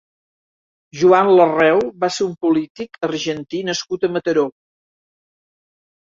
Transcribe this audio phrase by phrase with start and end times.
[1.01, 4.49] Joan Larreu va ser un polític argentí nascut a Mataró.